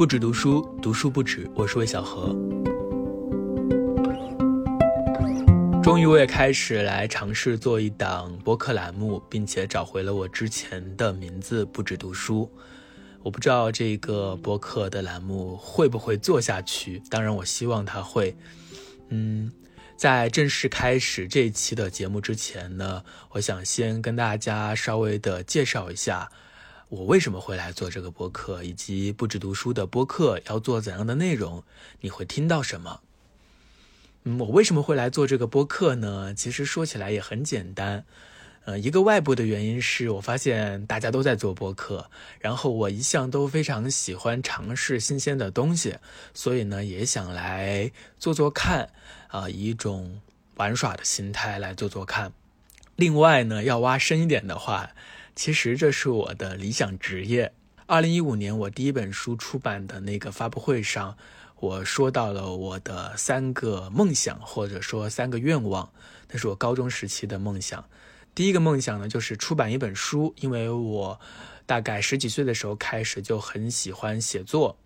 [0.00, 1.46] 不止读书，读书不止。
[1.54, 2.28] 我是魏小何。
[5.82, 12.50] 终于，我也开始来尝试做一档播客栏目，并且找回了我之前的名字“不止读书”。
[13.22, 18.34] 我不知道这个播客的栏目会不会做下去，当然，我希望它会。
[19.10, 19.52] 嗯，
[19.98, 26.26] 在正式开始这一期的节目之前呢，我想先跟大家稍微的介绍一下。
[26.90, 31.62] 我为什么会来做这个播客，以及不止读书的播客要做怎样的内容？
[32.00, 33.00] 你会听到什么？
[34.24, 36.34] 嗯，我为什么会来做这个播客呢？
[36.34, 38.04] 其实说起来也很简单，
[38.64, 42.10] 呃，一个外部的原因是我发现大家都在做播客，
[42.40, 45.96] 然后我一向都非常喜欢尝试新鲜的东西，
[46.34, 48.90] 所以呢也想来做做看，
[49.28, 50.20] 啊，以一种
[50.56, 52.32] 玩耍的心态来做做看。
[52.96, 54.90] 另外呢，要挖深一点的话。
[55.34, 57.52] 其实这是我的理想职业。
[57.86, 61.16] 二零一五年我第一本书出版的那个发布会上，
[61.58, 65.90] 我说到了我的三个梦想，或者说三个愿望。
[66.30, 67.84] 那是我高中时期的梦想。
[68.34, 71.18] 第一个梦想呢，就是出版一本书，因为我
[71.66, 74.76] 大概十几岁的时候开始就很喜欢写作。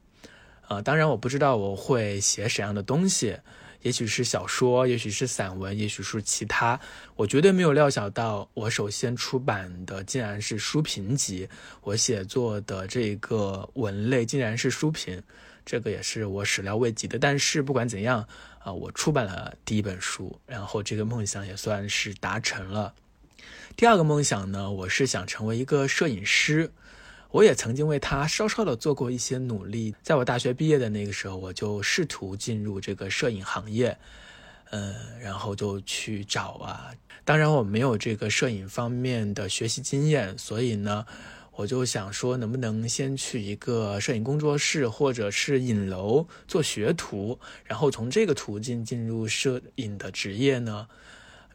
[0.68, 3.38] 呃，当然我不知道我会写什么样的东西。
[3.84, 6.80] 也许是小说，也许是散文，也许是其他。
[7.16, 11.46] 我绝对没有料想到，我首先出版的竟然是书评集。
[11.82, 15.22] 我写作的这个文类竟然是书评，
[15.66, 17.18] 这个也是我始料未及的。
[17.18, 18.27] 但是不管怎样，
[18.60, 22.94] 啊，我出版了第一本书，然后这个梦想也算是达成了。
[23.77, 26.72] 第二个梦想呢，我是想成为一个摄影师。
[27.34, 33.98] 我也曾经为他稍稍的做过一些努力，在我大学毕业的那个时候，我就试图进入这个摄影行业，
[34.70, 36.92] 呃，然后就去找啊。
[37.24, 41.05] 当然，我没有这个摄影方面的学习经验，所以呢，
[41.50, 50.86] 我就想说，能不能先去一个摄影工作室或者是影楼做学徒，然后从这个途径进入摄影的职业呢？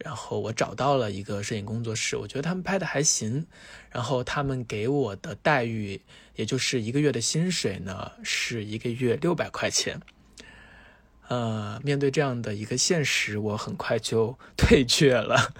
[0.03, 3.45] 然后我找到了一个摄影工作室，我觉得他们拍的还行。
[3.91, 6.01] 然后他们给我的待遇，
[6.35, 9.99] 也就是一个月的薪水呢，是一个月六百块钱。
[11.27, 15.53] 呃，面对这样的一个现实，我很快就 退却了。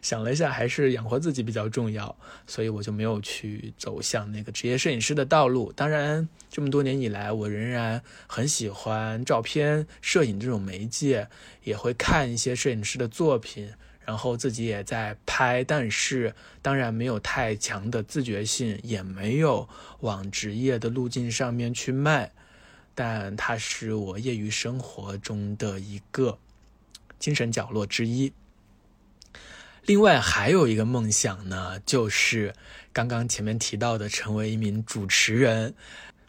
[0.00, 5.72] 想了一下，还是养活自己比较重要，所以我就没有去走向那个职业摄影师的道路。
[5.72, 11.28] 当然，这么多年以来，我仍然很喜欢照片摄影这种媒介，
[11.64, 13.72] 也会看一些摄影师的作品。
[14.06, 19.68] 然后自己也在拍，但是当然没有太强的自觉性，也没有
[20.00, 22.30] 往职业的路径上面去迈，
[22.94, 26.38] 但它是我业余生活中的一个
[27.18, 28.32] 精神角落之一。
[29.86, 32.54] 另外还有一个梦想呢，就是
[32.92, 35.74] 刚刚前面提到的成为一名主持人，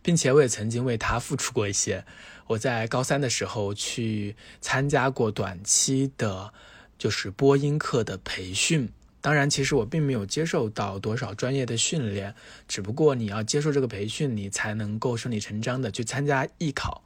[0.02, 2.04] 并且我也曾经为他付出过一些。
[2.48, 6.52] 我在高三的时候去参加过短期的。
[6.97, 8.90] 就是播音课的培训，
[9.22, 12.34] 当然，其实我并没有接受到多少专业的训练，
[12.68, 17.03] 只不过你要接受这个培训，你才能够顺理成章的去参加艺考。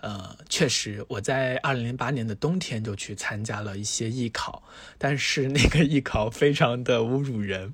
[0.00, 4.62] 呃，确实，我在二零零八年的冬天就去参加了一些艺考，
[4.98, 7.72] 但是那个艺考非常的侮辱人。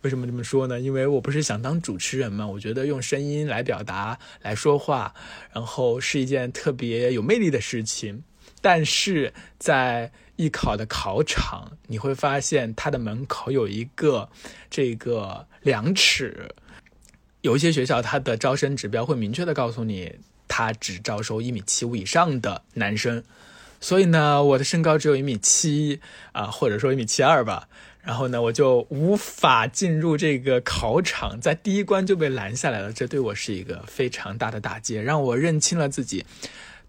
[0.00, 0.80] 为什么这么说呢？
[0.80, 5.14] 因为我不是想当主持人嘛，我觉得用声音来表达、来说话，
[5.52, 8.24] 然后是一件特别有魅力的事情，
[8.60, 14.28] 但是在艺考的考场，你会发现它的门口有一个
[14.70, 16.54] 这个量尺，
[17.42, 20.16] 有一些学校它的招生指标会明确的告诉你，
[20.48, 23.22] 它只招收一米七五以上的男生。
[23.82, 26.00] 所以呢，我的身高只有一米七
[26.32, 27.68] 啊，或者说一米七二吧。
[28.02, 32.92] 然后呢，我就无法进入这个考场，在第一关就被拦下来了。
[32.92, 36.24] 这对我是一个非常大的打击，让我认清了自己，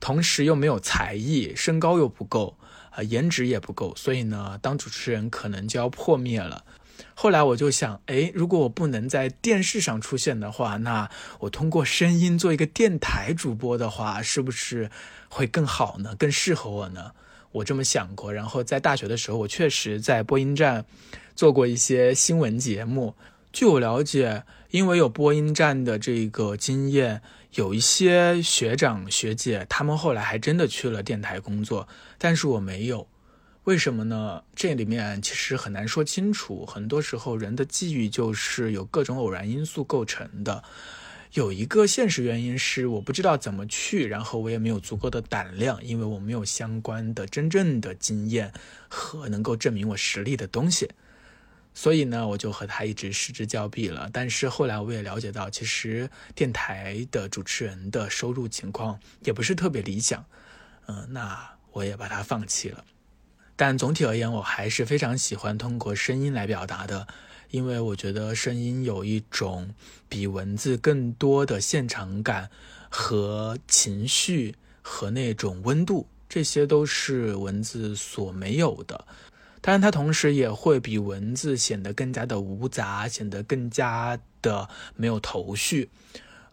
[0.01, 2.57] 同时又没有才艺，身高又不够。
[2.91, 6.65] 啊，颜值也不够，所以呢，当主持人可能就要破灭了。
[7.13, 11.09] 后来我就想，哎，如果我不能在电视上出现的话，那
[11.39, 14.91] 我通过声音做一个电台主播的话，是不是
[15.29, 16.13] 会更好呢？
[16.19, 17.11] 更适合我呢？
[17.53, 18.33] 我这么想过。
[18.33, 20.85] 然后在大学的时候，我确实在播音站
[21.33, 23.15] 做过一些新闻节目。
[23.53, 27.21] 据我了解，因为有播音站的这个经验。
[27.55, 31.85] 有一些学长学姐，他们后来还真的去了电台工作，
[32.17, 33.05] 但是我没有，
[33.65, 34.41] 为什么呢？
[34.55, 36.65] 这里面其实很难说清楚。
[36.65, 40.63] 很多时候，人的际遇就是有各种偶然因素构成的。
[41.33, 48.51] 有一个现实原因是，我不知道怎么去，然后我也没有足够的胆量，因为我没有相关的真正的经验
[48.87, 50.89] 和能够证明我实力的东西。
[51.73, 54.09] 所以呢，我就和他一直失之交臂了。
[54.11, 60.25] 但是后来我也了解到，其实电台的主持人的收入情况也不是特别理想。
[60.87, 62.83] 嗯，那我也把它放弃了。
[63.55, 67.07] 但总体而言，我还是非常喜欢通过声音来表达的，
[67.51, 69.73] 因为我觉得声音有一种
[70.09, 72.49] 比文字更多的现场感
[72.89, 79.05] 和情绪和那种温度，这些都是文字所没有的。
[79.61, 85.89] 当然，它同时也会比文字显得更加的无杂，显得更加的没有头绪。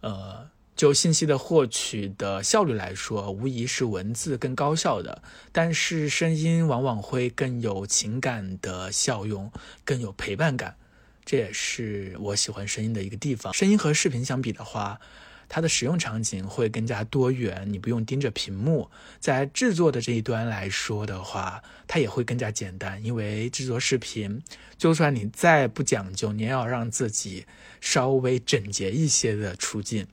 [0.03, 0.47] 呃，
[0.77, 5.23] 就信息的获取的效率来说，无疑是文字更高效的。
[5.51, 9.51] 但是，声音往往会更有情感的效用，
[9.87, 10.77] 更有陪伴感。
[11.25, 13.53] 这也是我喜欢声音的一个地方。
[13.55, 15.01] 声音和视频相比的话。
[15.49, 18.91] 它的使用场景会更加多元，你不用盯着屏幕。
[19.19, 24.43] 在制作的这一端来说的话，它也会更加简单，因为制作视频，
[24.77, 27.47] 就算你再不讲究，你也要让自己
[27.81, 30.07] 稍微整洁一些的出镜。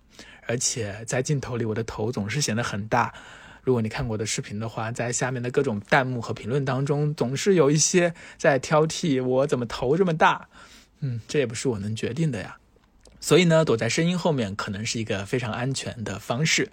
[0.48, 3.14] 而且在镜头里，我的头总是显得很大。
[3.64, 10.48] 如果你看过的视频的话，在下面的各种弹幕和评论当中，总是有一些在挑剔我怎么头这么大。
[11.00, 12.58] 嗯，这也不是我能决定的呀。
[13.26, 16.72] 所以呢，躲在声音后面可能是一个非常安全的方式。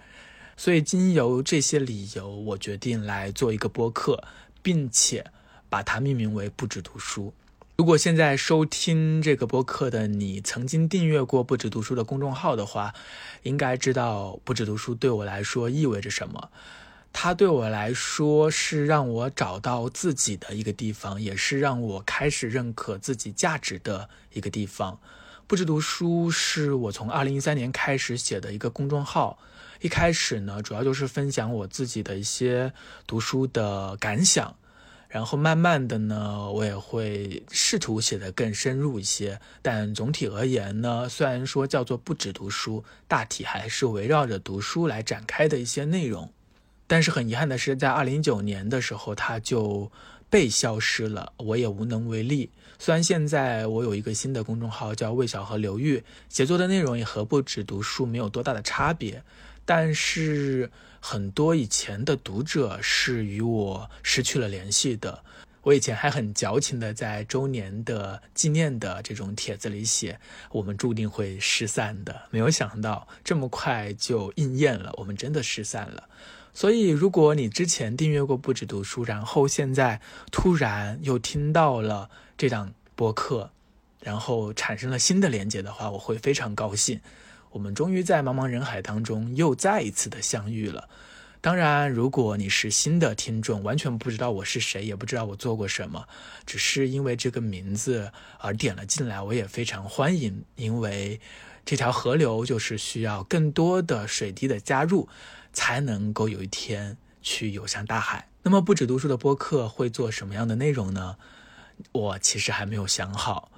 [0.55, 4.23] 所以，经由这些理由，我决定来做一个播客，
[4.61, 5.25] 并且
[5.67, 7.33] 把它命名为“不止读书”。
[7.75, 12.93] 如果现在收听这个播客的你曾经订阅过“不止读书”的公众号的话，
[13.41, 16.51] 应该知道“不止读书”对我来说意味着什么。
[17.11, 24.99] 它对我来说是让我找到自己的一个地方，也是让我开始认可自己价值的一个地方。
[25.45, 29.37] 不止读书是我从二零一三年开始写的一个公众号，
[29.81, 32.71] 一开始呢，主要就是分享我自己的一些
[33.05, 34.55] 读书的感想，
[35.09, 39.39] 然后慢慢的呢，我也会试图写得更深入一些。
[39.61, 46.31] 但总体而言呢，虽然说叫做不止读书，大体还是围绕着读书来展开的一些内容。
[46.87, 49.91] 但是很遗憾的是，在二零一九年的时候，它就
[50.29, 52.49] 被消失了，我也无能为力。
[52.83, 59.23] 虽然现在我有一个新的公众号叫魏晓和刘玉，写作的内容也和不止读书没有多大的差别，
[59.63, 60.69] 但是
[60.99, 65.23] 很多以前的读者是与我失去了联系的。
[65.61, 70.19] 我以前还很矫情的在周年的纪念的这种帖子里写，
[70.51, 72.23] 我们注定会失散的。
[72.31, 76.03] 没有想到这么快就应验了，我们真的失散了。
[76.53, 80.01] 所以，如果你之前订阅过不止读书，然后现在
[80.33, 82.09] 突然又听到了。
[82.37, 83.51] 这档播客，
[84.01, 86.99] 然后产生了新的连接的话，我会非常高兴。
[87.51, 90.89] 我们终于在茫茫人海当中又再一次的相遇了。
[91.39, 96.07] 当然，如果你是新的听众，完全不知道我是谁，也不知道我做过什么，
[96.45, 100.43] 只是因为这个名字而点了进来，我也非常欢迎。
[100.55, 101.19] 因为
[101.65, 105.09] 这条河流就是需要更多的水滴的加入，
[105.51, 108.29] 才能够有一天去游向大海。
[108.41, 111.17] 那么，不止读书的播客会做什么样的内容呢？
[111.91, 113.51] 我其实还没有想好。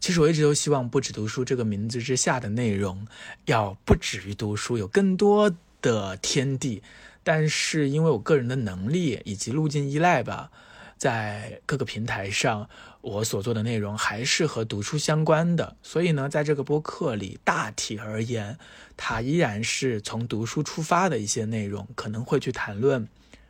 [0.00, 3.06] 其实我一直都希望“不止读书”这个名字之下的内容
[3.44, 6.82] 要不止于读书，有更多的天地。
[7.22, 10.50] 但是因为我个人的能力以及路径依赖吧，
[10.96, 12.66] 在各个平台上，
[13.02, 15.76] 我所做的内容还是和读书相关的。
[15.82, 18.58] 所以呢，在这个播客里，大体而言，
[18.96, 23.06] 它依然是从读书出发的一些内容，可能会去谈论。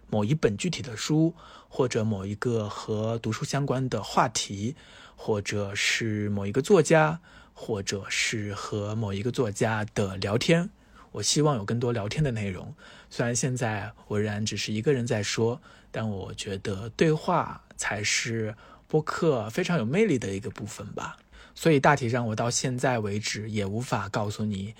[0.09, 1.33] 某一本具体的书，
[1.73, 4.75] 或者某一个和读书相关的话题，
[5.17, 7.21] 或者是某一个作家，
[7.55, 10.69] 或者是和某一个作家的聊天，
[11.13, 12.75] 我希望有更多聊天的内容。
[13.09, 15.63] 虽然现在我仍然只是一个人在说，
[15.93, 18.57] 但我觉得对话才是
[18.89, 21.17] 播客非常有魅力的一个部分吧。
[21.55, 24.75] 所以大体上，我到现在为止也无法告诉你。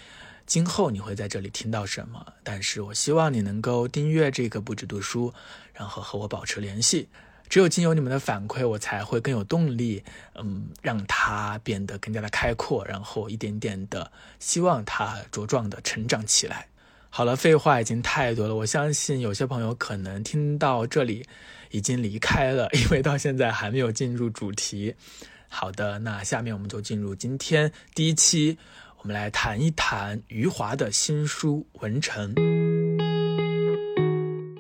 [0.51, 2.27] 今后你会在这里听到什么？
[2.43, 5.33] 但是我希望你能够订阅这个不止读书，
[5.73, 7.09] 然后和我保持联系。
[7.49, 10.03] 只有经由你们的反馈，我才会更有动力，
[10.35, 16.67] 嗯，让它变得更加的开阔，然后一点点的希望它茁壮的成长起来。
[17.11, 21.25] 好了，废话已经太多了，我相信有些朋友可能听到这里
[21.71, 24.97] 已经离开了， 因为到现在还没有进入主题。
[25.49, 28.59] 好的，那下面我们就进入今天第一期。
[29.03, 32.35] 我们来谈一谈余华的新书《文成》。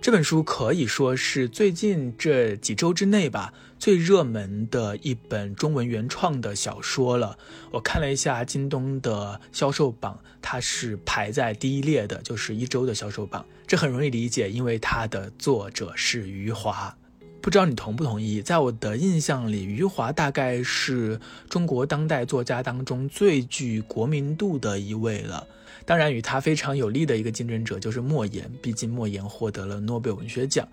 [0.01, 7.37] 这本书可以说是最近这几周之内吧最热门的一本中文原创的小说了。
[7.71, 13.45] 我看了一下京东的销售榜，它是排在第一列的，就是一周的销售榜。
[13.67, 16.97] 这很容易理解，因为它的作者是余华。
[17.43, 18.43] 不知道你同不同意？
[18.43, 21.19] 在我的印象里，余华大概是
[21.49, 25.47] 中国当代作家当中最具国民度的一位了。
[25.87, 30.69] 当然，与他非常有利的一个竞争者就是莫言，毕竟莫言获得了诺贝尔文学奖。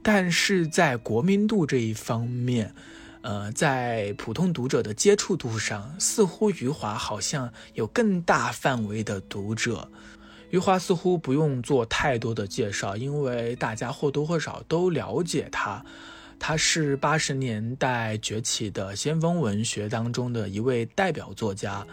[0.00, 2.72] 但是在国民度这一方面，
[3.22, 9.88] 呃，在普通读者的接触度上，似乎余华好像有更大范围的读者。
[10.50, 15.84] 余华似乎不用做太多的介绍，因为大家或多或少都了解他。
[16.44, 21.86] 他是八十年代崛起的先锋文学当中的一位代表作家。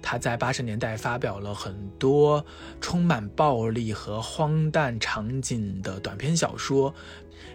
[0.00, 2.44] 他在八十年代发表了很多
[2.80, 6.94] 充满暴力和荒诞场景的短篇小说，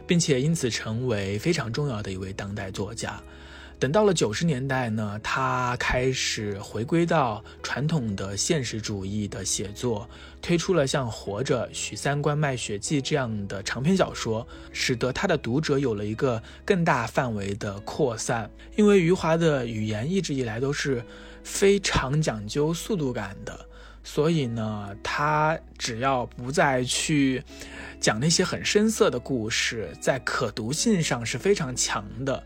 [0.05, 3.23] 并且因此成为非常重要的一位当代作家。
[3.81, 10.07] 等到了九十年代呢，他开始回归到传统的现实主义的写作，
[10.39, 18.47] 推出了像《活着》《许三观卖血记》这样的长篇小说，使得他的读者有了一个更大范围的扩散。
[18.75, 21.03] 因为余华的语言一直以来都是
[21.43, 23.65] 非常讲究速度感的，
[24.03, 27.43] 所以呢，他只要不再去
[27.99, 32.43] 讲那些很深色的故事，在可读性上是非常强的。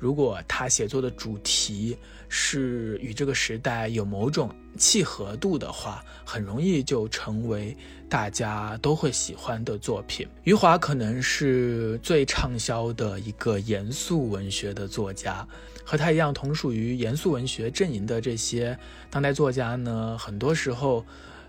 [0.00, 1.96] 如果他写作的主题
[2.30, 7.76] 是与这个时代有某种契合度的话，很容易就成为
[8.08, 10.26] 大家都会喜欢的作品。
[10.44, 15.46] 余华可能是最畅销的一个严肃文学的作家，
[15.84, 18.78] 和他一样同属于严肃文学阵营的这些
[19.10, 21.04] 当代作家呢，很多时候，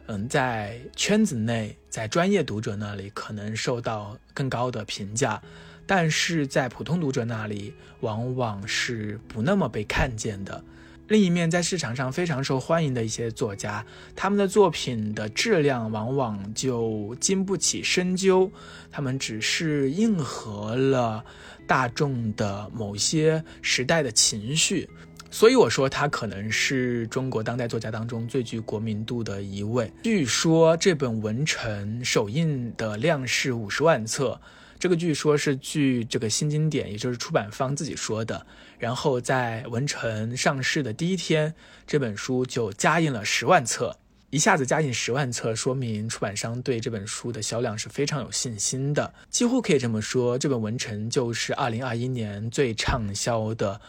[0.07, 5.41] 嗯，在圈子内，在专业读者那里可能受到更高的评价。
[5.85, 10.63] 但是在普通读者那里，往往是不那么被看见的。
[11.07, 13.85] 另一面，在市场上非常受欢迎的一些作家，
[14.15, 18.49] 他们的作品的质量往往就经不起深究，
[18.89, 21.25] 他们只是应和了
[21.67, 24.89] 大众的某些时代的情绪。
[25.29, 29.91] 所以我说，他可能是中国当代作家当中最具国民度的一位。
[30.03, 34.39] 据说这本《文成》首印的量是五十万册。
[34.81, 38.47] 这个据说是据这个新经典，也就是出版方自己说的。
[38.79, 41.53] 然后在文成上市的第一天，
[41.85, 43.95] 这本书就加印了十万册，
[44.31, 49.13] 一下子加印十万册，说明出版商对这本书的销量是非常有信心的。
[49.29, 53.79] 几乎可以这么说，这本文成就是二零二一年最畅销的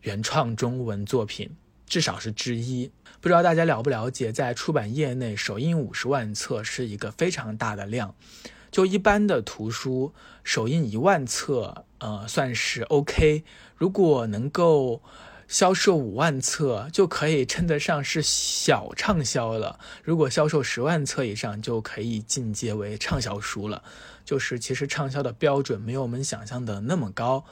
[0.00, 1.50] 原创中文作品，
[1.86, 2.90] 至少是之一。
[3.20, 8.14] 不知道大家了不了解，在出版业内首印五十万册是一个非常大的量。
[8.74, 10.12] 就一般的图书
[10.42, 13.44] 首印一万册，呃，算是 OK。
[13.76, 15.00] 如果能够
[15.46, 19.78] 销售五万册，就可以称得上是小畅销了。
[20.02, 23.80] 如果销售十万册以上，就可以进阶为畅销书了。
[24.24, 27.44] 就是其实畅销的标准没有我们想象的那么高。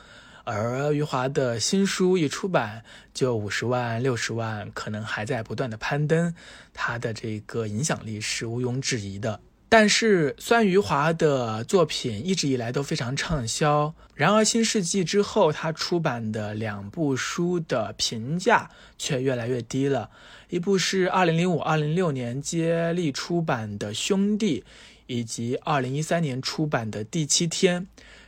[0.43, 2.83] 而余华的新书一出版
[3.15, 6.35] 就五十万、六十万，可能还在不断的攀登，
[6.75, 9.39] 他的这个影响力是毋庸置疑的。
[9.73, 20.11] 但是，孙余华的作品一直以来都非常畅销，然而新世纪之后，他出版的两部书的评价却越来越低了。
[20.51, 24.61] 一部是2005、2006年接力出版的《兄弟》，
[25.07, 27.81] 以及2013年出版的《第七天》。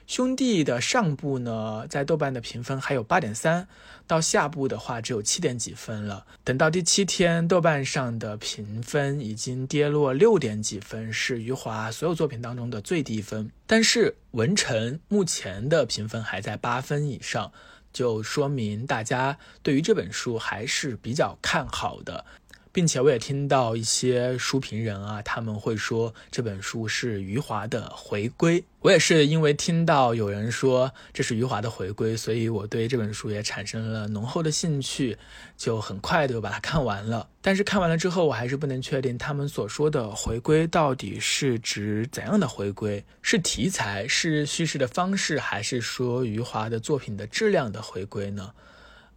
[0.07, 3.67] 兄弟的上部呢，在豆瓣的评分还有八点三，
[4.07, 6.27] 到下部的话只有七点几分了。
[6.45, 13.51] 等到第七天，豆瓣上的评分已经跌落六点几分，是余华所有作品当中的最低分。
[13.67, 17.51] 但是文成目前的评分还在八分以上，
[17.93, 22.25] 就说明大家对于这本书还是比较看好的。
[22.75, 28.65] 并且我也听到一些书评人啊，他们会说这本书是余华的回归。
[28.81, 35.17] 我也是因为听到有人说这是余华的回归，所以我对这本书也产生了浓厚的兴趣，
[35.57, 37.29] 就很快的把它看完了。
[37.41, 48.51] 但是看完了之后，我还是不能确定他们所说的回归到底是指怎样的回归，是题材、是叙事的方式，还是说余华的作品的质量的回归呢？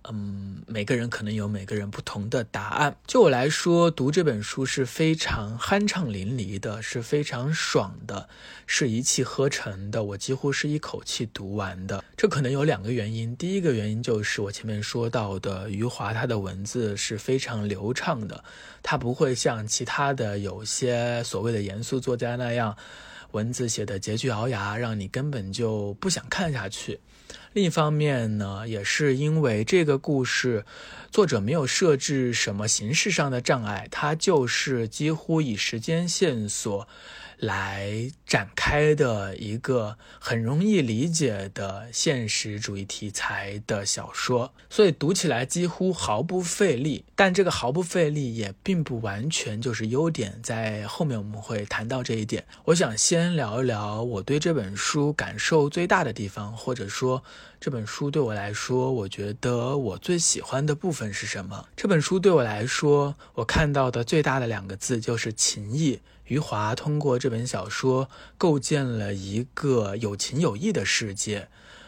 [0.09, 2.95] 嗯，每个人可能有每个人不同的答案。
[3.05, 8.29] 就我来说，读这本书是非常酣畅淋漓的，是非常爽的，
[8.65, 10.03] 是一气呵成的。
[10.03, 12.03] 我几乎是一口气读完的。
[12.15, 13.35] 这可能有两个原因。
[13.35, 18.43] 第一个原因就是我前面说到的，余华他的文字是非常流畅的，
[18.81, 22.75] 他不会像其他的有些所谓的严肃作家那样，
[23.31, 26.99] 文字写的拮据咬牙，让你根本就不想看下去。
[27.57, 30.63] 另一方面呢，也是因为这个故事，
[31.09, 36.87] 作者没有设置什么形式上的障碍，他就是几乎以时间线索
[37.39, 47.05] 来展开的一个很容易理解的现实主义题材的小说，所以读起来几乎毫不费力。
[47.15, 52.45] 但这个毫不费力也并不完全就是优点，在后面我们会谈到这一点。
[52.65, 57.23] 我想先聊一聊我对这本书感受最大的地方，或者说
[57.61, 61.65] 这本书对我来说，我觉得我最喜欢的部分是什么？
[61.77, 66.01] 这本书对我来说，我看到的最大的两个字就是情谊。
[66.27, 71.47] 余华通过这本小说构建了一个有情有义的世界，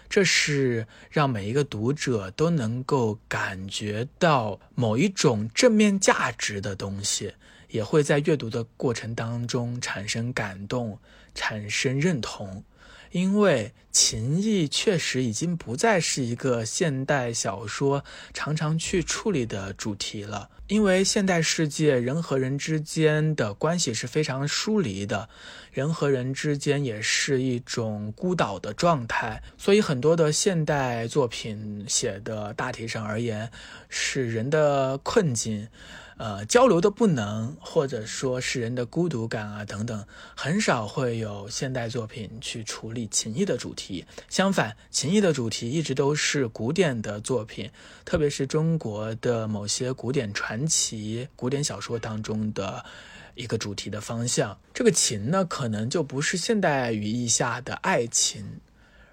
[0.09, 7.33] 这是让每一个读者都能够感觉到某一种正面价值的东西，
[7.69, 10.99] 也会在阅读的过程当中产生感动，
[11.35, 12.63] 产生认同。
[13.11, 20.49] 因为情谊确实已经不再是一个现代小说常常去处理的主题了。
[20.67, 25.27] 因为现代世界人和人之间的关系是非常疏离的，
[25.71, 33.49] 人和人之间也是一种孤岛的状态，所以很多的现代作品写的大体上而言
[33.89, 35.67] 是人的困境。
[36.19, 44.05] 呃，交流的不能，或者说是人的孤独感啊等等，很少会有现代作品去处理情谊的主题。
[44.27, 47.71] 相反，情谊的主题一直都是古典的作品，
[48.03, 52.83] 特别是中国的某些古典传奇、古典小说当中的
[53.35, 54.59] 一个主题的方向。
[54.73, 58.59] 这个情呢，可能就不是现代语义下的爱情，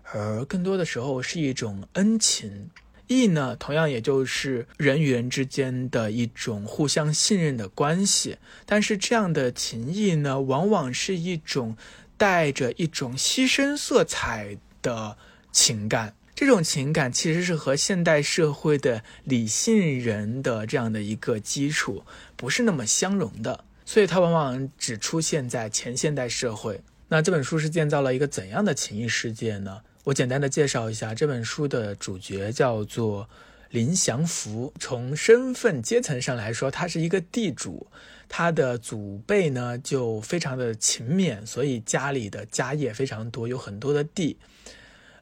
[0.03, 2.69] 而更多的时候是一种恩情。
[3.09, 8.39] 义呢，同样也就是人与人之间的一种互相信任的关系。
[8.65, 11.77] 但是这样的情谊呢，往往是一种
[12.17, 15.17] 带着一种牺牲色彩的
[15.53, 16.15] 情感。
[16.35, 22.05] 这种情感其实是和现代社会的理性人的这样的一个基础
[22.37, 26.83] 不是那么相容的，所以它往往只出现在前现代社会。
[27.09, 29.81] 那这本书是建造了一个怎样的情谊世界呢？
[30.07, 33.29] 我简单的介绍一下这本书的主角，叫做
[33.71, 34.73] 林祥福。
[34.79, 37.85] 从身份阶层上来说，他是一个地主，
[38.29, 44.39] 他的祖辈呢就非常的勤勉，所以家里的家业非常多，有很多的地。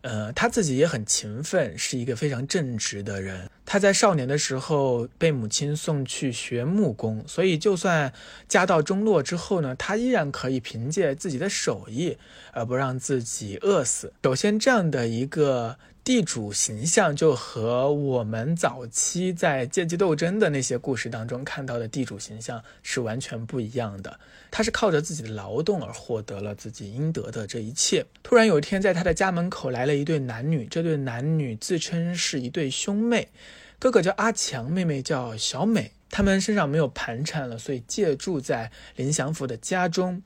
[0.05, 3.49] 呃，他自己也很勤奋，是一个非常正直的人。
[3.65, 8.13] 他在少年的时候被母亲送去学木工，所以就算
[8.47, 12.19] 家道中落之后呢，他依然可以凭借自己的手艺，
[12.53, 14.13] 而不让自己饿死。
[14.23, 15.79] 首先，这样的一个。
[16.05, 24.21] 地主形象就和我们早期在阶级斗争的那些故事当中看到的地主形象是完全不一样的。
[24.51, 28.05] 他是靠着自己的劳动而获得了自己应得的这一切。
[28.23, 33.29] 突然有一天，在他的家门口来了一对男女，这对男女自称是一对兄妹，
[33.79, 35.93] 哥哥叫阿强，妹妹叫小美。
[36.11, 40.23] 他们身上没有盘缠了，所以借住在林祥福的家中。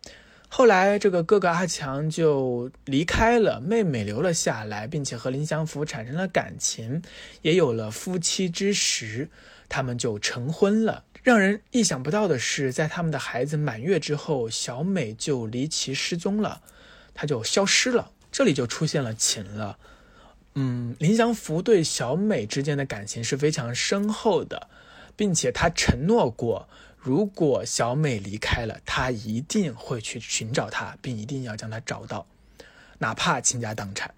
[0.51, 7.03] 后来，这个哥哥阿强就离开了，妹妹留了下来，并且和林祥福产生了感情，
[7.43, 9.29] 也有了夫妻之实，
[9.69, 11.05] 他们就成婚了。
[11.23, 16.63] 让人意想不到的是，在他们的孩子满月之后，小美就离奇失踪了，
[17.13, 18.11] 她就消失了。
[18.33, 19.79] 这里就出现了情了。
[20.55, 24.69] 嗯，林祥福对小美之间的感情是非常深厚的，
[25.15, 26.69] 并且他承诺过。
[26.99, 32.27] 如果小美离开了，他一定会去寻找她，并一定要将她找到，
[32.99, 34.13] 哪怕倾家荡产。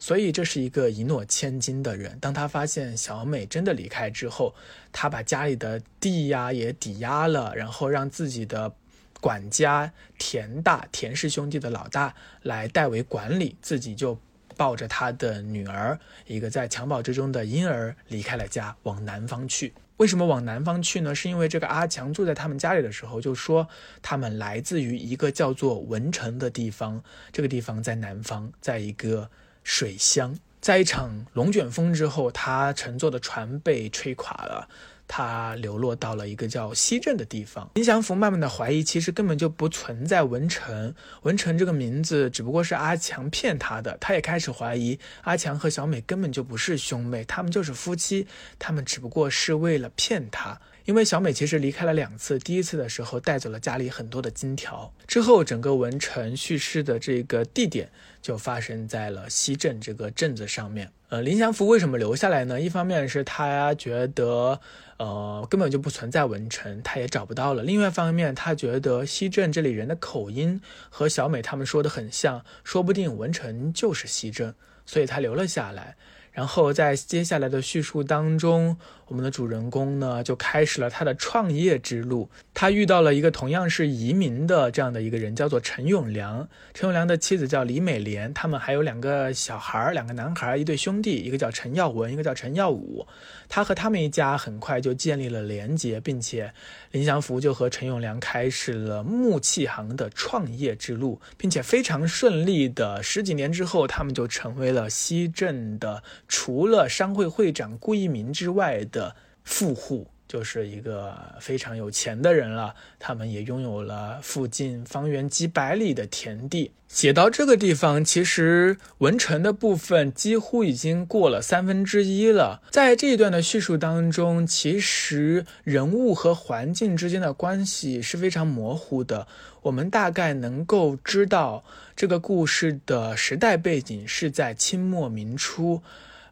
[0.00, 2.16] 所以这是一个一诺千金的人。
[2.20, 4.54] 当他发现小美真的离开之后，
[4.92, 8.72] 他把家里的地呀也抵押了，然后让自己的
[9.20, 14.16] 管家田大田氏兄弟的老大来代为管理，自己就
[14.56, 19.72] 抱着他的女儿，一个在襁褓之中的婴儿，离开了家，往南方去。
[19.98, 21.14] 为什么往南方去呢？
[21.14, 23.68] 是因为这个阿强住在他们家里的时候，就说
[24.00, 27.02] 他们来自于一个叫做文城的地方。
[27.32, 29.28] 这个地方在南方，在一个
[29.62, 30.36] 水乡。
[30.60, 34.68] 在一场龙卷风之后，他乘坐的船被吹垮了。
[35.08, 37.68] 他流落到了一个叫西镇的地方。
[37.74, 40.94] 林祥福慢慢的怀疑，其实根本就不存在文成。
[41.22, 43.96] 文成这个名字只不过是阿强骗他的。
[44.00, 48.26] 他也开始怀疑阿强和小美根本就不是兄妹，他们就是夫妻，
[48.58, 50.60] 他们只不过是为了骗他。
[50.84, 57.90] 因为小美其实离开了两次，第一次的时候带走了家里很多的金条，之后整个文成去世的这个地点
[58.22, 60.90] 就发生在了西镇这个镇子上面。
[61.10, 62.58] 呃，林祥福为什么留下来呢？
[62.58, 64.58] 一方面是他觉得，
[64.98, 75.96] 呃，根本就不存在文成，他也找不到了；另外一方面，他觉得西镇这里人的口音和小美他们说的很像，说不定文成就是西镇，所以他留了下来。
[76.38, 82.30] 然后在接下来的叙述当中，我们的主人公呢就开始了他的创业之路。
[82.54, 86.48] 他遇到了一个同样是移民的这样的一个人，叫做陈永良。
[86.74, 93.04] 陈永良的妻子叫李美莲，他们还有两个小孩，两个男孩，一对兄弟，一个叫陈耀文，一个叫陈耀武。
[93.48, 96.52] 他和他们一家很快就建立了连结，并且
[96.92, 110.06] 林祥福就和陈永良开始了木器行的创业之路，并且非常顺利的十几年之后，他们就成为了西镇的除了商会会长顾一民之外的富户。
[110.28, 116.70] 就是一个非常有钱的人了，他们也拥有了附近方圆几百里的田地。
[116.86, 122.60] 写到这个地方，其实文成的部分几乎已经过了三分之一了。
[122.70, 129.26] 在这一段的叙述当中，其实人物和环境之间的关系是非常模糊的。
[129.62, 131.64] 我们大概能够知道
[131.96, 135.80] 这个故事的时代背景是在清末民初。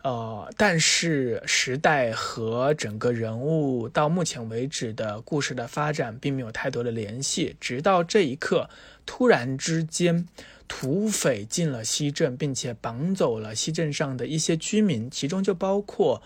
[0.06, 8.70] 呃，但是时代和整个人物到目前为止的故事的发展并没有太多的联系，直到这一刻，
[9.04, 10.24] 突然之间，
[10.68, 16.22] 土匪进了西镇，并且绑走了西镇上的一些居民，其中就包括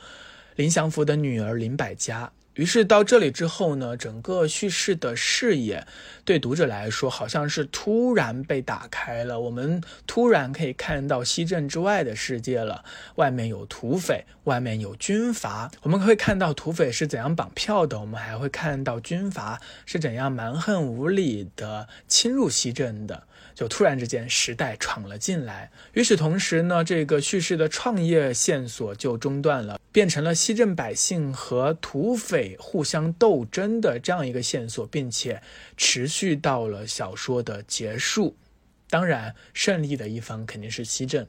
[0.57, 2.31] 林祥福的女儿林百家。
[2.55, 5.87] 于是到这里之后呢，整个叙事的视野
[6.25, 9.39] 对读者来说好像是突然被打开了。
[9.39, 12.85] 我们突然可以看到西镇之外的世界了，
[13.15, 15.71] 外面有土匪，外面有军阀。
[15.83, 23.29] 我们会看到土匪是怎样绑票的，我们还会看到军阀是怎样蛮横无理的侵入西镇的。
[23.61, 25.71] 就突然之间，时代闯了进来。
[25.93, 35.43] 与此同时呢，这个叙事的创业线索就中断了，变成了西镇百姓和土匪互相斗争的这样一个线索，并且
[35.77, 38.35] 持续到了小说的结束。
[38.89, 41.29] 当然，胜利的一方肯定是西镇，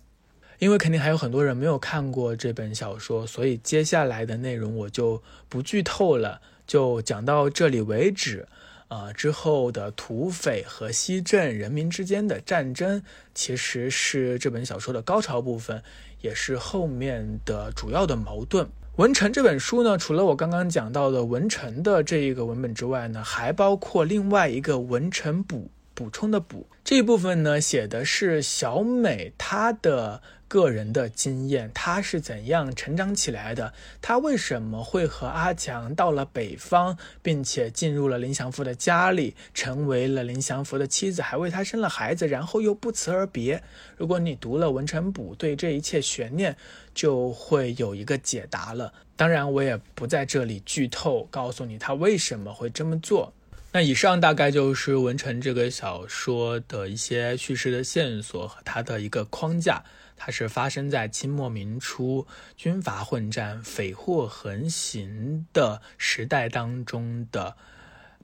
[0.60, 8.48] 因为肯定还有很多人没有看过这本小说，所以接下来的内容我就不剧透了，就讲到这里为止。
[8.92, 13.02] 啊，之后的土匪和西镇人民之间的战争，
[13.34, 15.82] 其实是这本小说的高潮部分，
[16.20, 18.68] 也是后面的主要的矛盾。
[18.98, 30.22] 文成这本书呢，除了我刚刚讲到的文成的这一个文本之外呢，还包括另外一个文成补补充的补这一部分呢，写的是小美她的。
[30.52, 33.72] 个人的经验，他是怎样成长起来的？
[34.02, 43.64] 他为什么会和阿强到了北方，并且进入了林祥福的家里，成为了林祥福的妻子，还为他生了孩子，然后又不辞而别？
[43.96, 46.54] 如果你读了文成补，对这一切悬念
[46.94, 48.92] 就会有一个解答了。
[49.16, 53.34] 当然，我也不在这里剧透，告诉你他为什么会这么做。
[53.72, 59.82] 那以上大概就是文成这个小说的一些叙事的线索和它的一个框架。
[60.24, 67.56] 它是发生在清末民初军阀混战、匪祸横行的时代当中的，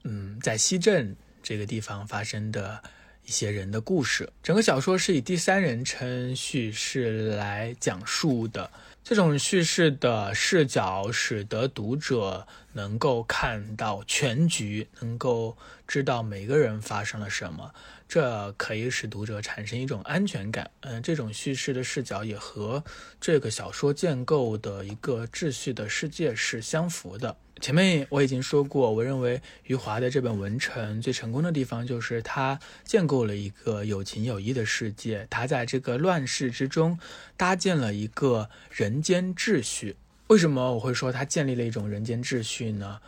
[0.04, 2.84] 嗯，在西镇这个地方发生的
[3.26, 4.32] 一些人的故事。
[4.44, 8.70] 整个小说是以第三人称叙事来讲述的，
[9.04, 15.58] 这种叙事的视角使得读者能够看到全局，能够
[15.88, 17.74] 知道每个人发生了什么。
[18.08, 22.84] 这可以使读者产生一种安全感，嗯，这种叙事的视角也和
[23.20, 27.36] 这个小说建构的一个秩序的世界是相符的。
[27.60, 36.98] 前面我已经说过，我认为余华的这本《文成》最成功的地方就是他建构了一个有情有义的世界，他在这个乱世之中
[37.36, 39.96] 搭建了一个人间秩序。
[40.28, 43.00] 为什么我会说他建立了一种人间秩序呢？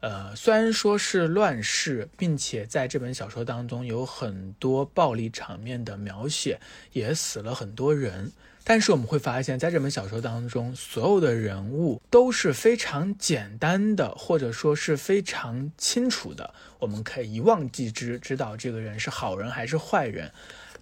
[0.00, 6.58] 呃，虽然说是乱世，并且在这本小说当中有很多暴力场面的描写，
[6.92, 8.32] 也死了很多人，
[8.64, 20.32] 但是我们会发现，在这本小说当中，所有的人物都是非常简单的，或者说是非常清楚的，我们可以一望即知，知道这个人是好人还是坏人，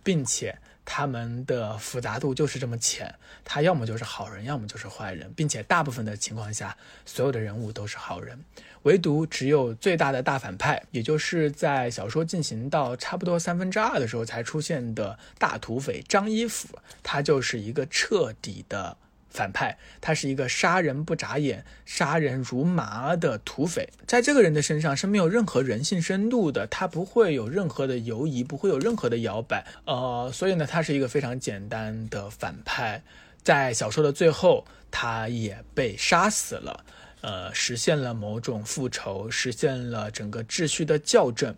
[0.04, 0.56] 并且。
[0.90, 8.42] 他们的复杂度就是这么浅，他要么就是好人，要么就是坏人，并且大部分的情况下，所有的人物都是好人，
[8.82, 16.68] 唯独只有最大的大反派，也就是在小说进行到差不多三分之二的时候才出现的大土匪张一甫，
[17.02, 18.96] 他就是一个彻底的。
[19.30, 33.02] 反派，他是一个杀人不眨眼、杀人如麻的土匪，在这个人的身上是没有任何人性深度的，他不会有任何的犹疑，不会有任何的摇摆，呃，所以呢，他是一个非常简单的反派，
[33.42, 36.84] 在小说的最后，他也被杀死了，
[37.20, 41.54] 呃，实现了某种复仇，实现了整个秩序的校正。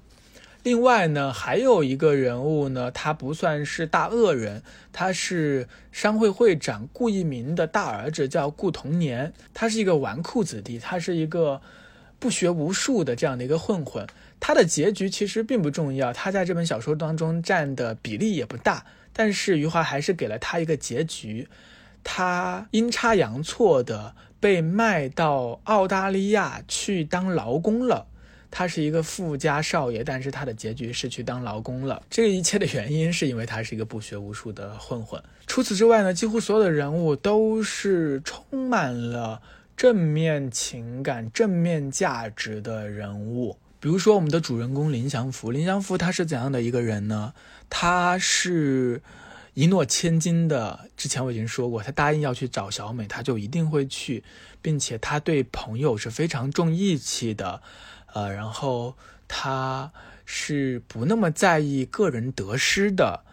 [0.63, 9.33] 另外呢，还有一个人物呢，他不算是大恶人，他是商会会长顾一鸣的大儿子，叫顾同年。
[9.55, 11.63] 他是一个纨绔子弟，他是一个
[12.19, 14.07] 不学无术的这样的一个混混。
[14.39, 18.85] 他的结局其实并不重要，他在这本小说当中占的比例也不大。
[19.15, 21.49] 但是余华还是给了他一个结局，
[22.05, 28.07] 他阴差阳错的被卖到澳大利亚去当劳工了。
[28.51, 32.03] 他是一个富家少爷，但是他的结局是去当劳工了。
[32.11, 35.23] 这一切的原因是因为他是一个不学无术的混混。
[35.47, 39.41] 除此之外呢，几乎所有的人物都是充满了
[39.77, 43.57] 正面情感、正面价值的人物。
[43.79, 47.33] 比如说我们的主人公林祥福，林祥福他是怎样的一个人呢？
[47.71, 49.01] 他是
[49.55, 50.89] 一诺千金的。
[50.97, 54.23] 之前我已经说过，他答应要去找小美，他就一定会去，
[54.61, 57.63] 并且他对朋友是非常重义气的。
[58.13, 58.97] 呃，然后
[59.29, 59.93] 他
[60.25, 63.25] 是不那么在意个人得失的，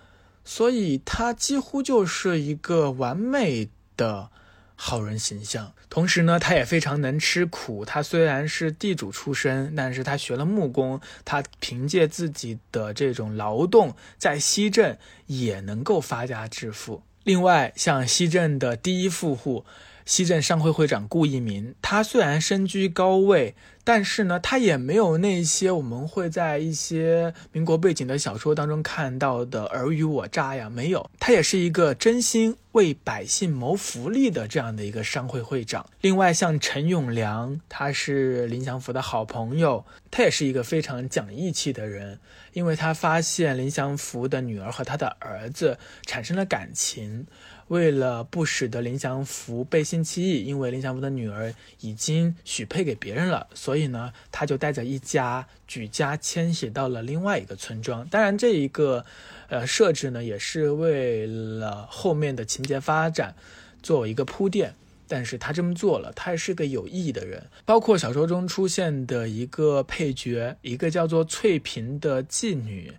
[0.46, 4.30] 所以他几乎就是一个完美的
[4.78, 5.74] 好人形象。
[5.90, 7.84] 同时呢，他也非常能吃苦。
[7.84, 17.04] 他虽然是地主出身，但是他学了木工，他凭借自己的这种劳动，在西镇也能够发家致富。
[17.24, 19.66] 另外，像西镇的第一富户。
[20.08, 31.12] 西镇商会会长顾一民，他虽然身居高位，但是呢，他也没有那些我们会在一些民国背景的小说当中看到的尔虞我诈呀，没有。
[31.20, 35.86] 他也是一个真心为百姓谋福利的这样的一个商会会长。
[36.00, 42.18] 另外，像陈永良，他是林祥福的好朋友，他也是一个非常讲义气的人，
[42.54, 47.28] 因为他发现林祥福的女儿和他的儿子产生了感情。
[47.70, 58.08] 为了不使得林祥福背信弃义，因为林祥福的女儿已经许配给别人了，所以呢，他就带着一家举家迁徙到了另外一个村庄。
[58.08, 59.04] 当然，这一个，
[59.50, 63.36] 呃，设置呢，也是为了后面的情节发展
[63.84, 64.74] 做一个铺垫。
[65.10, 67.48] 但是他这么做了，他是个有意义的人。
[67.66, 72.94] 包括小说中出现的一个配角，一个叫做翠萍的妓女，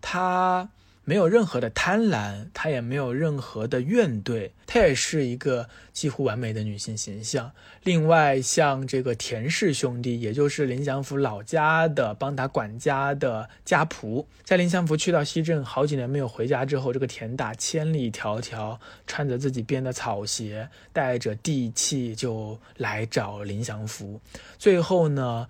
[0.00, 0.68] 她。
[1.08, 7.52] 没有任何的贪婪，她也没有任何的怨怼，她也是一个几乎完美的女性形象。
[7.84, 24.20] 另外，像这个田氏兄弟，也就是林祥福老家的帮他管家的家仆，在林祥福去到西镇好几年没有回家之后，这个田大千里迢迢穿着自己编的草鞋，带着地契就来找林祥福。
[24.58, 25.46] 最后呢？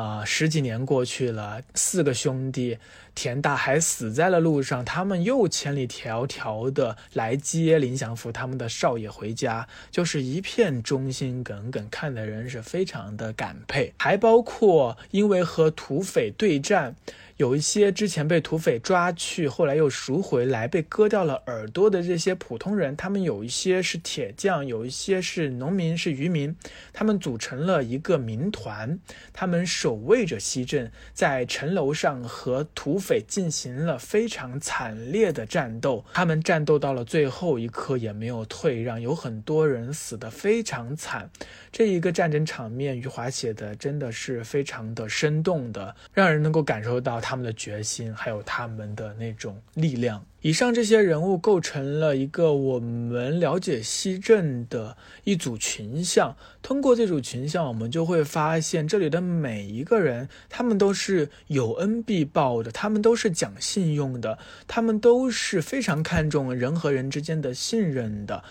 [0.00, 2.78] 啊，十几年过去了，四个兄弟
[3.14, 13.92] 田大还死在了路上，他们又千里迢迢的来接林祥福他们的少爷回家，就是一片忠心耿耿，看的人是非常的感佩。
[13.98, 16.96] 还包括因为和土匪对战。
[17.40, 26.54] 有一些之前被土匪抓去，后来又赎回来，被割掉了耳朵的这些普通人，他们有一些是铁匠，有一些是农民，是渔民，
[26.92, 28.98] 他们组成了一个民团，
[29.32, 41.30] 他们守卫着西镇，在城楼上和土匪进行了非常惨烈的战斗，他们战斗到了最后一刻也没有退让，有很多人死得非常惨，
[41.72, 47.29] 这一个战争场面，余华写的真的是非常的生动的，让人能够感受到他。
[47.30, 50.26] 他们的决心，还有他们的那种力量。
[50.40, 56.36] 以上这些人物构成了一个我们了解西镇的一组群像。
[56.60, 68.42] 通过这组群像，我们就会发现这里的每一个人，他们都是有恩必报的，他们都是讲信用的，他们都是非常看重人和人之间的信任的。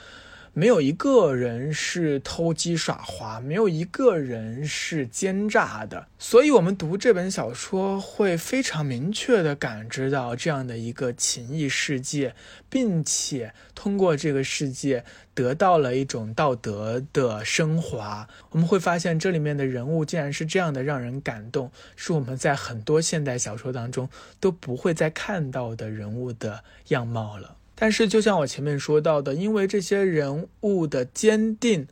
[0.53, 12.35] 没有一个人是偷鸡耍滑，没有一个人是奸诈的，所以，我们读这本小说会非常明确的感知到这样的一个情谊世界，
[12.69, 18.27] 并且通过这个世界得到了一种道德的升华。
[18.49, 24.09] 我们会发现，这里面的人物竟然是这样的让人感动，是我们在很多现代小说当中
[24.39, 27.55] 都不会再看到的人物的样貌了。
[27.81, 31.87] 但是，就像我前面说到的，因为这些人物的坚定，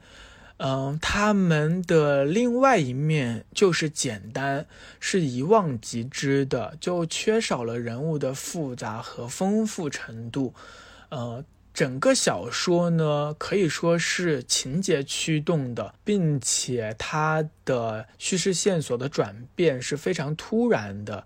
[0.58, 4.66] 嗯，他们的另外一面就是简单，
[5.00, 10.54] 是一望即知的，就缺少了人物的复杂和丰富程度。
[11.08, 21.24] 呃，整个小说呢，可以说是情节驱动的，并且它的叙事线索的转变是非常突然的。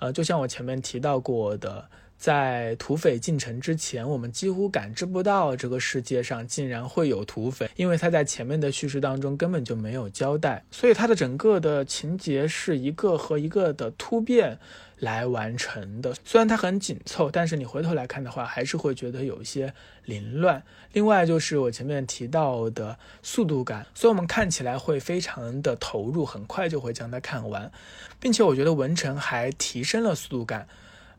[0.00, 1.88] 呃，就像我前面提到过的。
[2.22, 14.56] 在土匪进城之前，我们几乎感知不到这个世界上竟然会有土匪，因为他在前面的叙事当中根本就没有交代，所以他的整个的情节是一个和一个的突变
[15.00, 16.14] 来完成的。
[16.24, 20.62] 虽然它很紧凑，但是你回头来看的话，还是会觉得有一些凌乱。
[20.92, 27.68] 另外就是我前面提到的速度感，所以我们看起来会非常的投入，很快就会将它看完，
[28.20, 30.68] 并且我觉得文成还提升了速度感。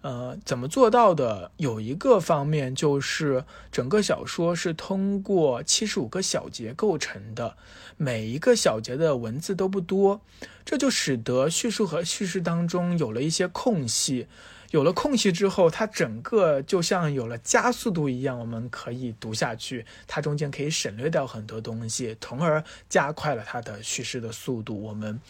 [0.03, 1.51] 呃，怎么做到的？
[1.55, 7.55] 有一个方面就是整个小说是通过七十五个小节构成的，
[7.95, 10.19] 每一个小节的文字都不多，
[10.65, 14.27] 这就使得叙述和叙事当中有了一些空隙。
[14.71, 19.85] 有了空隙之后，它整个就像有了加速度一样，我们可以读下去。
[20.05, 24.81] 它中间可以省略掉很多东西，从而加快了它的叙事的速度。
[24.83, 25.21] 我们。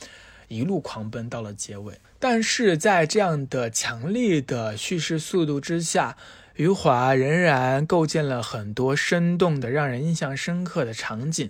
[0.54, 6.16] 一路狂奔到了结尾，但是在这样的强力的叙事速度之下，
[6.56, 11.50] 余华仍然构建了很多生动的、让人印象深刻的场景。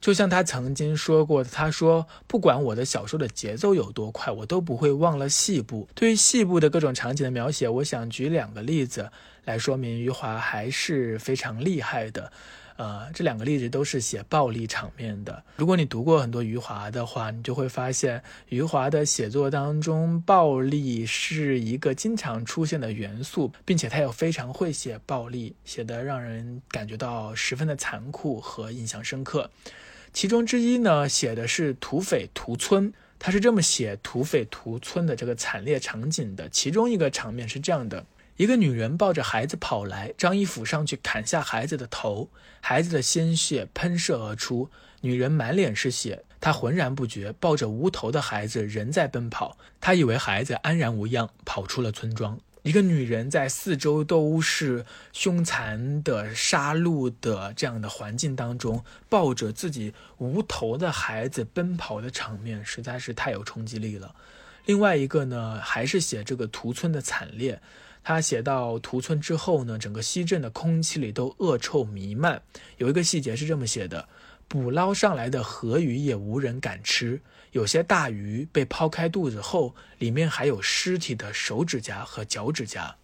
[0.00, 9.08] 就像他曾经说过的，他说：“不管我的小说的节奏有多快，我都不会忘了细部。”对于细部的各种场景的描写，我想举两个例子
[9.44, 12.32] 来说明余华还是非常厉害的。
[12.76, 15.42] 呃，这两个例子都是写暴力场面的。
[15.56, 29.50] 如果你读过很多余华的话，你就会发现，余华的写作当中，暴力是一个经常出现的元素，并且他又非常会写暴力，写得让人感觉到十分的残酷和印象深刻。
[30.12, 36.48] 其中之一呢，写的是土匪屠村，他是这么写土匪屠村的这个惨烈场景的。
[36.48, 38.04] 其中一个场面是这样的。
[38.36, 44.70] 一个女人抱着孩子跑来，张一斧上去砍下孩子的头，孩子的鲜血喷射而出，
[45.02, 52.38] 女人满脸是血，她浑然不觉，抱着无头的孩子仍在奔跑，她以为孩子安然无恙，跑出了村庄。
[52.62, 64.14] 一个女人在四周都是凶残的杀戮的这样的环境当中，抱着自己无头的孩子奔跑的场面，实在是太有冲击力了。
[64.64, 67.60] 另外一个呢，还是写这个屠村的惨烈。
[68.04, 72.42] 他写到屠村之后呢，整个西镇的空气里都恶臭弥漫。
[72.78, 74.08] 有一个细节是这么写的：
[74.48, 77.20] 捕捞上来的河鱼也无人敢吃，
[77.52, 82.96] 有些大鱼被抛开肚子后，里面还有尸体的手指甲和脚趾甲。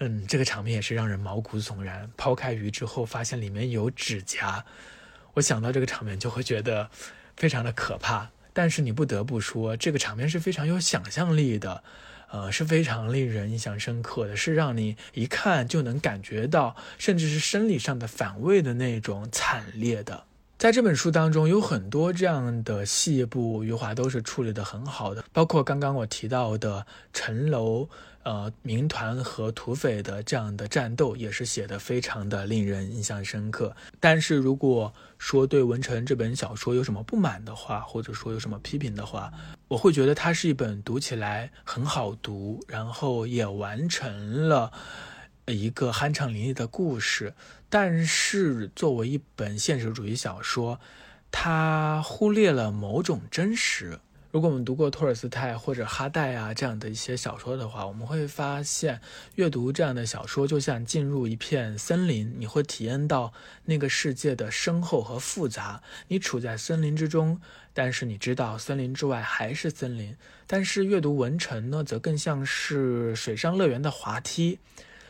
[0.00, 2.10] 嗯，这个场面也是让人毛骨悚然。
[2.16, 4.64] 抛开鱼之后，发现里面有指甲，
[5.34, 6.90] 我想到这个场面就会觉得
[7.36, 8.28] 非常的可怕。
[8.52, 11.84] 但是你不得不说，这个场面是非常有想象力的。
[12.36, 20.24] 呃，是非常令人印象深刻的，是让你一看就能感觉到，甚至是生理上的反胃的那种惨烈的。
[20.58, 27.88] 在这本书当中，有很多这样的细部，余华都是处理的很好的，包括刚刚我提到的城楼。
[28.26, 33.72] 呃，民团和土匪的这样的战斗也是写的非常的令人印象深刻。
[34.00, 39.32] 但是如果说对文成这本小说有什么不满的话，或者说有什么批评的话，
[39.68, 44.72] 我会觉得它是一本读起来很好读，然后也完成了
[45.52, 47.34] 一个酣畅淋漓的故事。
[47.68, 50.80] 但是作为一本现实主义小说，
[51.30, 53.98] 它忽略了某种真实。
[54.32, 59.00] 如果我们读过托尔斯泰或者哈代啊这样的一些小说的话，我们会发现，
[59.36, 63.32] 阅读这样的小说就像进入一片森林，你会体验到
[63.64, 65.82] 那个世界的深厚和复杂。
[66.08, 67.40] 你处在森林之中，
[67.72, 70.14] 但是你知道森林之外还是森林。
[70.46, 74.58] 但是阅读文成呢，则更像是水上乐园的滑梯，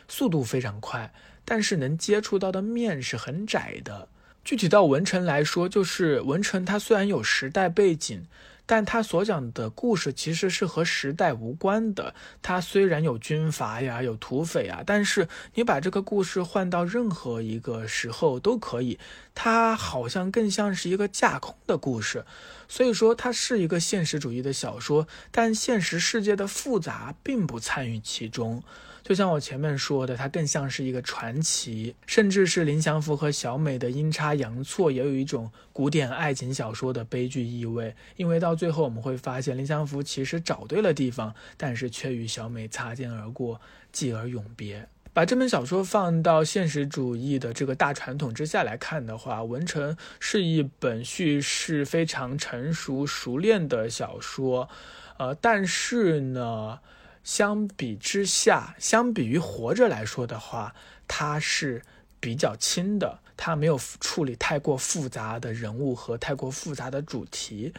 [0.09, 1.13] 速度非常快，
[1.45, 4.09] 但是能接触到的面是很窄的。
[4.45, 8.27] 具体到文成来说，就是文成他虽然有时代背景。
[8.69, 12.13] 但他所讲的故事其实是和时代无关的。
[12.43, 18.99] 他虽然有军阀呀，有土匪啊，但是你把这个故事换到任何一个时候都可以。
[19.37, 22.25] 它好像更像是一个架空的故事，
[22.67, 28.65] 所以说它是一个现实主义的小说，但现实世界的复杂并不参与其中。
[29.07, 37.95] 就像我前面说的，它更像是一个传奇，甚至是林祥福和小美的阴差阳错，也有一种古典爱情小说的悲剧意味。
[38.17, 43.61] 因为到最后我们会发现，林祥福其实找对了地方，但是却与小美擦肩而过，
[43.93, 44.89] 继而永别。
[45.13, 54.69] 把这本小说放到现实主义的这个大传统之下来看的话，《文成》是一本叙事非常成熟熟练的小说，
[55.17, 56.81] 呃，但是呢。
[57.27, 60.73] 相比之下，相比于活着来说的话，
[61.09, 61.83] 它是
[62.21, 67.75] 比较轻的，它没有处理太过复杂的人物和太过复杂的主题，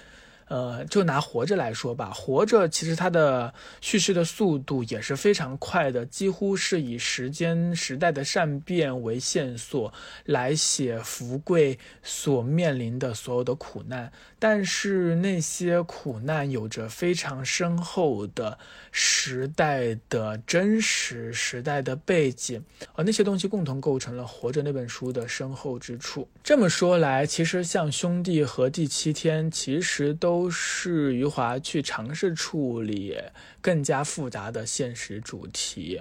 [0.48, 9.94] 呃，就拿《活着》来说吧，《活着》其实它的叙事的速度也是非常快的，几乎是以时间时代的善变为线索
[10.26, 14.12] 来写福贵所面临的所有的苦难。
[14.40, 18.56] 但是那些苦难有着非常深厚的
[18.92, 26.28] 时代的真实时代的背景，而那些东西共同构成了《活着》那本书的深厚之处。
[26.44, 33.18] 这么说来，其实像《兄弟》和《第七天》，其实都都是余华去尝试处理
[33.60, 36.00] 更加复杂的现实主题。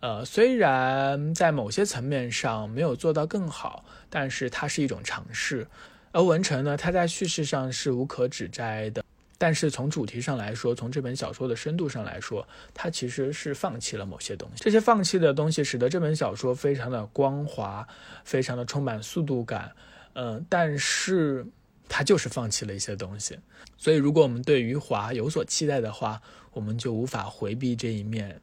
[0.00, 5.68] 呃，虽然在某些层面上没有做到更好，但是它是一种尝试。
[6.10, 9.04] 而文成呢，他在叙事上是无可指摘的，
[9.38, 14.64] 但是从主题上来说，从这本小说的深度上来说，他其实是放弃了某些东西。
[14.64, 17.86] 这些放弃的东西，使得这本小说非常的光滑，
[18.24, 19.70] 非常的充满速度感。
[20.14, 21.46] 嗯，但是
[21.88, 23.38] 他就是放弃了一些东西。
[23.76, 26.20] 所以，如果我们对余华有所期待的话，
[26.52, 28.40] 我们就无法回避这一面。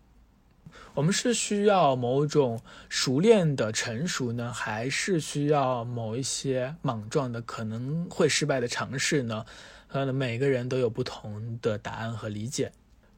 [0.96, 9.46] 我们是需要某种熟练的成熟呢，还是需要某一些莽撞的可能会失败的尝试呢？
[9.90, 12.72] 呃每个人都有不同的答案和理解。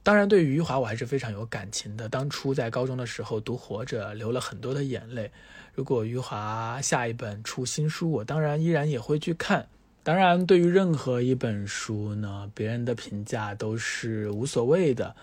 [0.03, 2.07] 当然，对于余华，我还是非常有感情的。
[2.07, 5.31] 当初在高中的时候读《活着》，流了很多的眼泪。
[5.73, 9.67] 如果余华下一本出新书，我当然依然也会去看。
[10.05, 15.15] 当然，对于任何一本书呢，别人的评价都是无所谓的。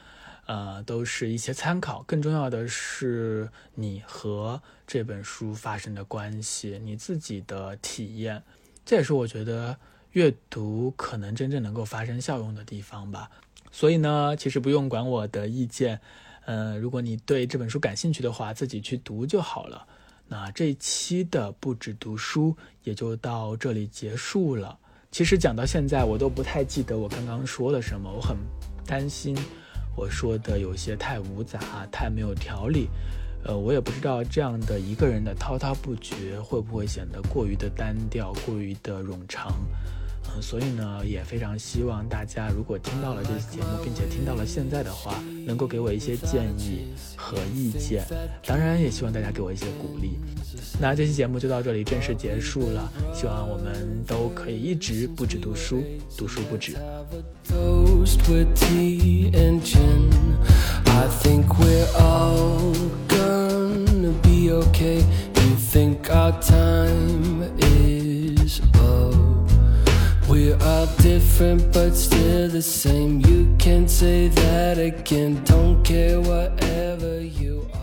[0.47, 8.43] 呃，都是一些参考，更重要的是你和这本书发生的关系，你自己的体验，
[8.85, 9.79] 这也是我觉得
[10.11, 13.31] 阅读可能真正能够发生效用的地方吧。
[13.71, 16.01] 所以呢，其实不用管我的意见，
[16.45, 19.87] 呃，如果你对这本书感兴趣的话，自己去读就好了。
[20.29, 24.79] 那这一期的不止读书也就到这里结束了。
[25.11, 28.37] 其实讲到现在，我都不太记得我刚刚说了什么，我很
[28.87, 29.37] 担心。
[29.95, 31.61] 我说的有些太无杂，
[31.93, 32.89] 太没有条理，
[33.45, 39.53] 呃，我也不知道这样的一个人的滔滔不绝会不会显得过于的单调，过于的冗长。
[40.41, 45.15] 所以呢，也非常希望大家如果听到了这期节目，并且听到了现在的话，
[45.47, 48.05] 能够给我一些建议和意见。
[48.47, 50.19] 当然，也希望大家给我一些鼓励。
[50.81, 55.83] 那这期节目就到这里正式结束了，希望我们都可以一直不止读书，
[56.17, 56.77] 读书不止。
[70.33, 73.21] We're all different, but still the same.
[73.21, 75.45] You can say that again.
[75.45, 77.82] Don't care whatever you are.